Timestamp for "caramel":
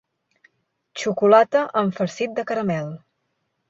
2.53-2.95